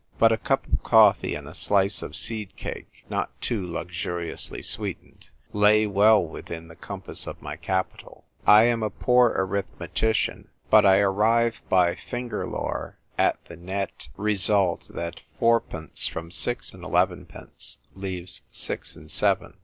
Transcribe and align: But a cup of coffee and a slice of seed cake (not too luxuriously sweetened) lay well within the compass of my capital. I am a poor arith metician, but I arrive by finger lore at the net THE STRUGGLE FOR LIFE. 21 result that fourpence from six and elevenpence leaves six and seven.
But 0.17 0.31
a 0.31 0.37
cup 0.39 0.65
of 0.65 0.81
coffee 0.81 1.35
and 1.35 1.47
a 1.47 1.53
slice 1.53 2.01
of 2.01 2.15
seed 2.15 2.55
cake 2.55 3.05
(not 3.07 3.39
too 3.39 3.63
luxuriously 3.63 4.63
sweetened) 4.63 5.29
lay 5.53 5.85
well 5.85 6.25
within 6.25 6.69
the 6.69 6.75
compass 6.75 7.27
of 7.27 7.43
my 7.43 7.55
capital. 7.55 8.25
I 8.47 8.63
am 8.63 8.81
a 8.81 8.89
poor 8.89 9.29
arith 9.37 9.65
metician, 9.79 10.47
but 10.71 10.87
I 10.87 11.01
arrive 11.01 11.61
by 11.69 11.93
finger 11.93 12.47
lore 12.47 12.97
at 13.19 13.45
the 13.45 13.55
net 13.55 13.91
THE 13.91 13.93
STRUGGLE 13.95 14.15
FOR 14.15 14.23
LIFE. 14.23 14.45
21 14.87 14.87
result 14.87 14.91
that 14.95 15.21
fourpence 15.39 16.07
from 16.07 16.31
six 16.31 16.73
and 16.73 16.83
elevenpence 16.83 17.77
leaves 17.93 18.41
six 18.49 18.95
and 18.95 19.11
seven. 19.11 19.59